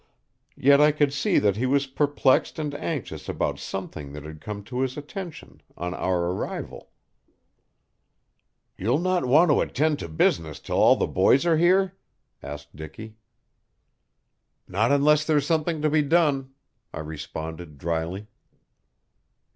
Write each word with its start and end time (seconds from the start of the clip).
Yet 0.57 0.81
I 0.81 0.91
could 0.91 1.13
see 1.13 1.37
that 1.37 1.57
he 1.57 1.67
was 1.67 1.85
perplexed 1.85 2.57
and 2.57 2.73
anxious 2.73 3.29
about 3.29 3.59
something 3.59 4.13
that 4.13 4.23
had 4.23 4.41
come 4.41 4.63
to 4.63 4.79
his 4.81 4.97
attention 4.97 5.61
on 5.77 5.93
our 5.93 6.31
arrival. 6.31 6.89
"You'll 8.77 8.97
not 8.97 9.25
want 9.27 9.51
to 9.51 9.61
attend 9.61 9.99
to 9.99 10.09
business 10.09 10.59
till 10.59 10.77
all 10.77 10.95
the 10.95 11.05
boys 11.05 11.45
are 11.45 11.57
here?" 11.57 11.95
asked 12.41 12.75
Dicky. 12.75 13.13
"Not 14.67 14.91
unless 14.91 15.23
there's 15.23 15.45
something 15.45 15.83
to 15.83 15.89
be 15.91 16.01
done," 16.01 16.51
I 16.91 17.01
responded 17.01 17.77
dryly. 17.77 18.25